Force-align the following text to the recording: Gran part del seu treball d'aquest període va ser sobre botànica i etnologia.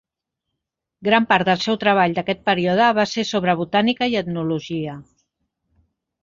Gran 1.07 1.27
part 1.33 1.49
del 1.49 1.59
seu 1.65 1.77
treball 1.83 2.15
d'aquest 2.19 2.41
període 2.51 2.87
va 3.01 3.05
ser 3.11 3.27
sobre 3.33 3.55
botànica 3.61 4.09
i 4.15 4.19
etnologia. 4.23 4.97